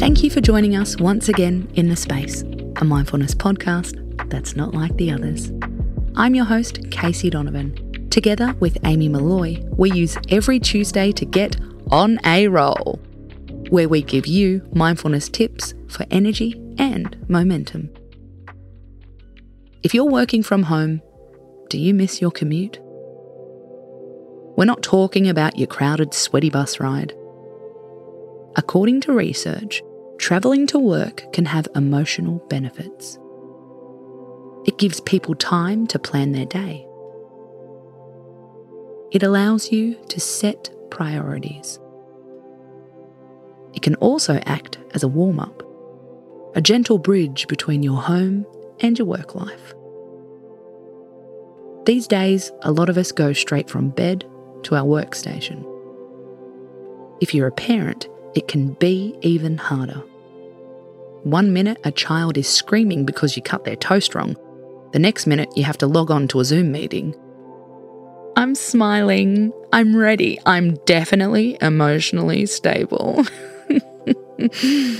Thank 0.00 0.24
you 0.24 0.30
for 0.30 0.40
joining 0.40 0.76
us 0.76 0.96
once 0.96 1.28
again 1.28 1.70
in 1.74 1.90
The 1.90 1.94
Space, 1.94 2.40
a 2.76 2.86
mindfulness 2.86 3.34
podcast 3.34 4.30
that's 4.30 4.56
not 4.56 4.72
like 4.72 4.96
the 4.96 5.10
others. 5.10 5.52
I'm 6.16 6.34
your 6.34 6.46
host, 6.46 6.90
Casey 6.90 7.28
Donovan. 7.28 8.08
Together 8.08 8.54
with 8.60 8.78
Amy 8.86 9.10
Molloy, 9.10 9.62
we 9.76 9.92
use 9.92 10.16
every 10.30 10.58
Tuesday 10.58 11.12
to 11.12 11.26
get 11.26 11.60
on 11.90 12.18
a 12.24 12.48
roll, 12.48 12.98
where 13.68 13.90
we 13.90 14.00
give 14.00 14.26
you 14.26 14.66
mindfulness 14.72 15.28
tips 15.28 15.74
for 15.88 16.06
energy 16.10 16.58
and 16.78 17.14
momentum. 17.28 17.90
If 19.82 19.92
you're 19.92 20.06
working 20.06 20.42
from 20.42 20.62
home, 20.62 21.02
do 21.68 21.76
you 21.76 21.92
miss 21.92 22.22
your 22.22 22.30
commute? 22.30 22.78
We're 24.56 24.64
not 24.64 24.82
talking 24.82 25.28
about 25.28 25.58
your 25.58 25.68
crowded, 25.68 26.14
sweaty 26.14 26.48
bus 26.48 26.80
ride. 26.80 27.12
According 28.56 29.02
to 29.02 29.12
research, 29.12 29.82
travelling 30.20 30.66
to 30.66 30.78
work 30.78 31.32
can 31.32 31.46
have 31.46 31.66
emotional 31.74 32.44
benefits. 32.50 33.18
It 34.66 34.76
gives 34.76 35.00
people 35.00 35.34
time 35.34 35.86
to 35.86 35.98
plan 35.98 36.32
their 36.32 36.44
day. 36.44 36.86
It 39.12 39.22
allows 39.22 39.72
you 39.72 39.94
to 40.08 40.20
set 40.20 40.68
priorities. 40.90 41.80
It 43.72 43.80
can 43.80 43.94
also 43.96 44.34
act 44.44 44.76
as 44.92 45.02
a 45.02 45.08
warm 45.08 45.40
up, 45.40 45.62
a 46.54 46.60
gentle 46.60 46.98
bridge 46.98 47.48
between 47.48 47.82
your 47.82 48.02
home 48.02 48.44
and 48.80 48.98
your 48.98 49.06
work 49.06 49.34
life. 49.34 49.72
These 51.86 52.06
days, 52.06 52.52
a 52.60 52.70
lot 52.70 52.90
of 52.90 52.98
us 52.98 53.10
go 53.10 53.32
straight 53.32 53.70
from 53.70 53.88
bed 53.88 54.26
to 54.64 54.76
our 54.76 54.84
workstation. 54.84 55.66
If 57.22 57.34
you're 57.34 57.46
a 57.46 57.52
parent, 57.52 58.06
it 58.34 58.48
can 58.48 58.74
be 58.74 59.16
even 59.22 59.56
harder. 59.56 60.04
One 61.22 61.52
minute, 61.52 61.78
a 61.84 61.92
child 61.92 62.38
is 62.38 62.48
screaming 62.48 63.04
because 63.04 63.36
you 63.36 63.42
cut 63.42 63.64
their 63.64 63.76
toast 63.76 64.14
wrong. 64.14 64.36
The 64.92 64.98
next 64.98 65.26
minute, 65.26 65.50
you 65.54 65.64
have 65.64 65.78
to 65.78 65.86
log 65.86 66.10
on 66.10 66.28
to 66.28 66.40
a 66.40 66.44
Zoom 66.44 66.72
meeting. 66.72 67.14
I'm 68.36 68.54
smiling. 68.54 69.52
I'm 69.72 69.94
ready. 69.94 70.40
I'm 70.46 70.76
definitely 70.86 71.58
emotionally 71.60 72.46
stable. 72.46 73.24
the 73.68 74.98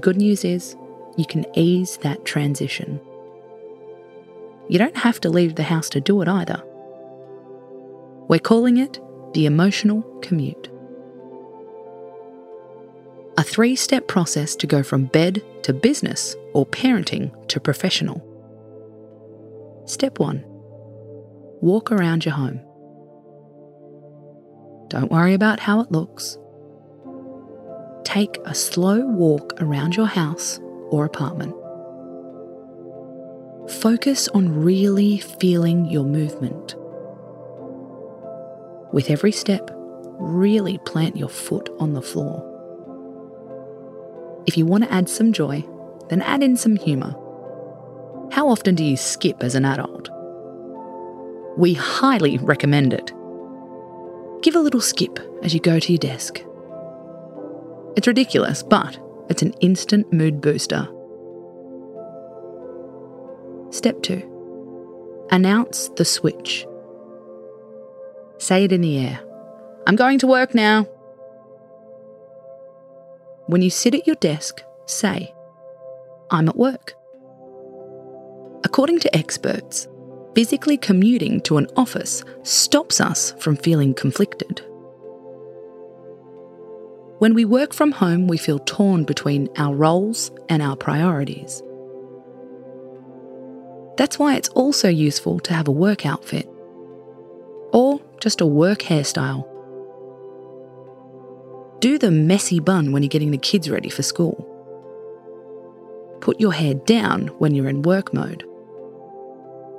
good 0.00 0.16
news 0.16 0.44
is 0.44 0.76
you 1.16 1.26
can 1.26 1.44
ease 1.58 1.96
that 1.98 2.24
transition. 2.24 3.00
You 4.68 4.78
don't 4.78 4.96
have 4.96 5.20
to 5.22 5.30
leave 5.30 5.56
the 5.56 5.64
house 5.64 5.88
to 5.90 6.00
do 6.00 6.22
it 6.22 6.28
either. 6.28 6.62
We're 8.28 8.38
calling 8.38 8.76
it 8.76 9.00
the 9.34 9.46
emotional 9.46 10.02
commute. 10.22 10.69
A 13.40 13.42
three 13.42 13.74
step 13.74 14.06
process 14.06 14.54
to 14.56 14.66
go 14.66 14.82
from 14.82 15.06
bed 15.06 15.42
to 15.62 15.72
business 15.72 16.36
or 16.52 16.66
parenting 16.66 17.32
to 17.48 17.58
professional. 17.58 18.20
Step 19.86 20.18
one 20.18 20.44
walk 21.62 21.90
around 21.90 22.26
your 22.26 22.34
home. 22.34 22.60
Don't 24.88 25.10
worry 25.10 25.32
about 25.32 25.58
how 25.58 25.80
it 25.80 25.90
looks. 25.90 26.36
Take 28.04 28.36
a 28.44 28.54
slow 28.54 29.06
walk 29.06 29.54
around 29.62 29.96
your 29.96 30.04
house 30.04 30.60
or 30.90 31.06
apartment. 31.06 31.54
Focus 33.80 34.28
on 34.28 34.62
really 34.62 35.16
feeling 35.16 35.86
your 35.86 36.04
movement. 36.04 36.74
With 38.92 39.08
every 39.08 39.32
step, 39.32 39.70
really 40.18 40.76
plant 40.84 41.16
your 41.16 41.30
foot 41.30 41.70
on 41.78 41.94
the 41.94 42.02
floor. 42.02 42.49
If 44.46 44.56
you 44.56 44.66
want 44.66 44.84
to 44.84 44.92
add 44.92 45.08
some 45.08 45.32
joy, 45.32 45.64
then 46.08 46.22
add 46.22 46.42
in 46.42 46.56
some 46.56 46.76
humour. 46.76 47.14
How 48.32 48.48
often 48.48 48.74
do 48.74 48.84
you 48.84 48.96
skip 48.96 49.42
as 49.42 49.54
an 49.54 49.64
adult? 49.64 50.08
We 51.56 51.74
highly 51.74 52.38
recommend 52.38 52.92
it. 52.92 53.12
Give 54.42 54.54
a 54.54 54.60
little 54.60 54.80
skip 54.80 55.18
as 55.42 55.52
you 55.52 55.60
go 55.60 55.78
to 55.78 55.92
your 55.92 55.98
desk. 55.98 56.40
It's 57.96 58.06
ridiculous, 58.06 58.62
but 58.62 58.98
it's 59.28 59.42
an 59.42 59.52
instant 59.60 60.12
mood 60.12 60.40
booster. 60.40 60.88
Step 63.70 64.02
2 64.02 65.28
Announce 65.30 65.88
the 65.90 66.04
switch. 66.04 66.66
Say 68.38 68.64
it 68.64 68.72
in 68.72 68.80
the 68.80 68.98
air. 68.98 69.20
I'm 69.86 69.96
going 69.96 70.18
to 70.20 70.26
work 70.26 70.54
now. 70.54 70.86
When 73.50 73.62
you 73.62 73.70
sit 73.70 73.96
at 73.96 74.06
your 74.06 74.14
desk, 74.14 74.62
say, 74.86 75.34
I'm 76.30 76.48
at 76.48 76.54
work. 76.54 76.94
According 78.62 79.00
to 79.00 79.16
experts, 79.16 79.88
physically 80.36 80.76
commuting 80.76 81.40
to 81.40 81.56
an 81.56 81.66
office 81.74 82.22
stops 82.44 83.00
us 83.00 83.32
from 83.40 83.56
feeling 83.56 83.92
conflicted. 83.92 84.60
When 87.18 87.34
we 87.34 87.44
work 87.44 87.74
from 87.74 87.90
home, 87.90 88.28
we 88.28 88.38
feel 88.38 88.60
torn 88.60 89.02
between 89.02 89.48
our 89.56 89.74
roles 89.74 90.30
and 90.48 90.62
our 90.62 90.76
priorities. 90.76 91.60
That's 93.96 94.16
why 94.16 94.36
it's 94.36 94.48
also 94.50 94.88
useful 94.88 95.40
to 95.40 95.54
have 95.54 95.66
a 95.66 95.72
work 95.72 96.06
outfit 96.06 96.48
or 97.72 98.00
just 98.20 98.40
a 98.40 98.46
work 98.46 98.78
hairstyle. 98.78 99.49
Do 101.80 101.96
the 101.96 102.10
messy 102.10 102.60
bun 102.60 102.92
when 102.92 103.02
you're 103.02 103.08
getting 103.08 103.30
the 103.30 103.38
kids 103.38 103.70
ready 103.70 103.88
for 103.88 104.02
school. 104.02 104.46
Put 106.20 106.38
your 106.38 106.52
hair 106.52 106.74
down 106.74 107.28
when 107.38 107.54
you're 107.54 107.70
in 107.70 107.80
work 107.80 108.12
mode. 108.12 108.44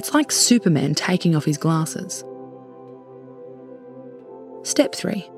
It's 0.00 0.12
like 0.12 0.32
Superman 0.32 0.96
taking 0.96 1.36
off 1.36 1.44
his 1.44 1.56
glasses. 1.56 2.24
Step 4.64 4.92
3 4.92 5.30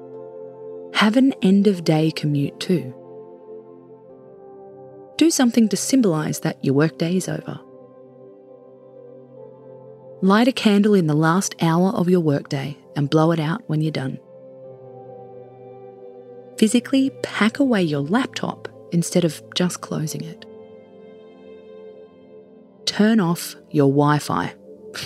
Have 0.94 1.18
an 1.18 1.34
end 1.42 1.66
of 1.66 1.84
day 1.84 2.10
commute 2.10 2.58
too. 2.58 2.94
Do 5.18 5.30
something 5.30 5.68
to 5.68 5.76
symbolise 5.76 6.40
that 6.40 6.64
your 6.64 6.74
workday 6.74 7.16
is 7.16 7.28
over. 7.28 7.60
Light 10.22 10.48
a 10.48 10.52
candle 10.52 10.94
in 10.94 11.06
the 11.06 11.14
last 11.14 11.54
hour 11.60 11.90
of 11.90 12.08
your 12.08 12.20
workday 12.20 12.78
and 12.96 13.10
blow 13.10 13.30
it 13.32 13.40
out 13.40 13.62
when 13.66 13.82
you're 13.82 13.92
done. 13.92 14.18
Physically 16.58 17.10
pack 17.22 17.58
away 17.58 17.82
your 17.82 18.00
laptop 18.00 18.68
instead 18.92 19.24
of 19.24 19.42
just 19.54 19.80
closing 19.80 20.24
it. 20.24 20.44
Turn 22.86 23.20
off 23.20 23.54
your 23.70 23.88
Wi 23.88 24.18
Fi. 24.18 24.54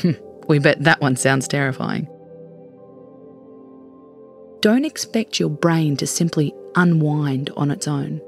we 0.48 0.58
bet 0.58 0.84
that 0.84 1.00
one 1.00 1.16
sounds 1.16 1.48
terrifying. 1.48 2.06
Don't 4.60 4.84
expect 4.84 5.40
your 5.40 5.48
brain 5.48 5.96
to 5.96 6.06
simply 6.06 6.54
unwind 6.76 7.50
on 7.56 7.70
its 7.70 7.88
own. 7.88 8.20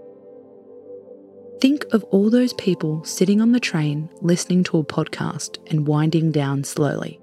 Think 1.61 1.85
of 1.93 2.03
all 2.05 2.31
those 2.31 2.55
people 2.55 3.05
sitting 3.05 3.41
on 3.41 3.53
the 3.53 3.61
train 3.61 4.09
listening 4.21 4.65
to 4.65 4.79
a 4.79 4.85
podcast 4.85 5.59
and 5.71 5.87
winding 5.87 6.33
down 6.33 6.65
slowly. 6.65 7.21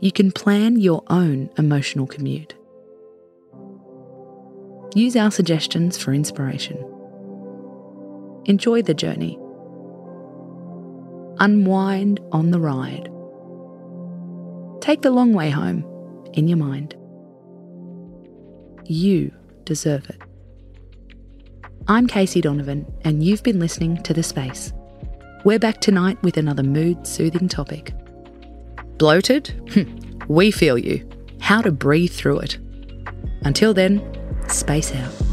You 0.00 0.12
can 0.12 0.30
plan 0.30 0.78
your 0.78 1.02
own 1.08 1.50
emotional 1.56 2.06
commute. 2.06 2.54
Use 4.94 5.16
our 5.16 5.32
suggestions 5.32 5.98
for 5.98 6.14
inspiration. 6.14 6.78
Enjoy 8.44 8.80
the 8.80 8.94
journey. 8.94 9.36
Unwind 11.40 12.20
on 12.30 12.52
the 12.52 12.60
ride. 12.60 13.10
Take 14.80 15.02
the 15.02 15.10
long 15.10 15.32
way 15.32 15.50
home 15.50 15.84
in 16.34 16.46
your 16.46 16.58
mind. 16.58 16.94
You 18.84 19.32
deserve 19.64 20.08
it. 20.10 20.22
I'm 21.88 22.06
Casey 22.06 22.40
Donovan, 22.40 22.86
and 23.02 23.24
you've 23.24 23.42
been 23.42 23.58
listening 23.58 24.00
to 24.04 24.14
The 24.14 24.22
Space. 24.22 24.72
We're 25.44 25.58
back 25.58 25.80
tonight 25.80 26.22
with 26.22 26.36
another 26.36 26.62
mood 26.62 27.04
soothing 27.04 27.48
topic. 27.48 27.92
Bloated? 28.98 29.50
we 30.28 30.52
feel 30.52 30.78
you. 30.78 31.08
How 31.40 31.62
to 31.62 31.72
breathe 31.72 32.12
through 32.12 32.38
it. 32.38 32.58
Until 33.42 33.74
then, 33.74 34.00
space 34.50 34.94
out. 34.94 35.23